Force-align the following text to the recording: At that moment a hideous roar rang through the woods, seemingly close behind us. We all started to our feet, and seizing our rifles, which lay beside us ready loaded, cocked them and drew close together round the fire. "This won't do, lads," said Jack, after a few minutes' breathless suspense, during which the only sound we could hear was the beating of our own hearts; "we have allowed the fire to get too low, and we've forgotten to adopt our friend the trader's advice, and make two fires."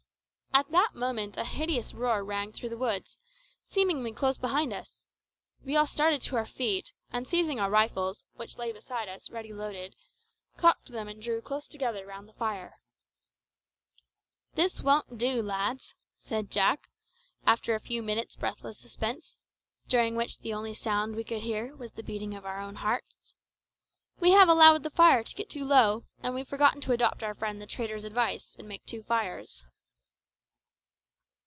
At 0.53 0.69
that 0.71 0.93
moment 0.93 1.37
a 1.37 1.45
hideous 1.45 1.93
roar 1.93 2.25
rang 2.25 2.51
through 2.51 2.67
the 2.69 2.77
woods, 2.77 3.17
seemingly 3.69 4.11
close 4.11 4.37
behind 4.37 4.73
us. 4.73 5.07
We 5.63 5.77
all 5.77 5.87
started 5.87 6.21
to 6.23 6.35
our 6.35 6.45
feet, 6.45 6.91
and 7.09 7.25
seizing 7.25 7.57
our 7.57 7.69
rifles, 7.69 8.25
which 8.35 8.57
lay 8.57 8.73
beside 8.73 9.07
us 9.07 9.29
ready 9.29 9.53
loaded, 9.53 9.95
cocked 10.57 10.91
them 10.91 11.07
and 11.07 11.21
drew 11.21 11.39
close 11.41 11.67
together 11.69 12.05
round 12.05 12.27
the 12.27 12.33
fire. 12.33 12.79
"This 14.55 14.81
won't 14.81 15.17
do, 15.17 15.41
lads," 15.41 15.93
said 16.19 16.51
Jack, 16.51 16.89
after 17.47 17.73
a 17.73 17.79
few 17.79 18.03
minutes' 18.03 18.35
breathless 18.35 18.77
suspense, 18.77 19.39
during 19.87 20.15
which 20.17 20.39
the 20.39 20.53
only 20.53 20.73
sound 20.73 21.15
we 21.15 21.23
could 21.23 21.43
hear 21.43 21.73
was 21.77 21.93
the 21.93 22.03
beating 22.03 22.35
of 22.35 22.45
our 22.45 22.59
own 22.59 22.75
hearts; 22.75 23.33
"we 24.19 24.31
have 24.31 24.49
allowed 24.49 24.83
the 24.83 24.89
fire 24.91 25.23
to 25.23 25.33
get 25.35 25.49
too 25.49 25.63
low, 25.63 26.03
and 26.21 26.35
we've 26.35 26.49
forgotten 26.49 26.81
to 26.81 26.91
adopt 26.91 27.23
our 27.23 27.33
friend 27.33 27.61
the 27.61 27.65
trader's 27.65 28.03
advice, 28.03 28.57
and 28.59 28.67
make 28.67 28.85
two 28.85 29.01
fires." 29.03 29.63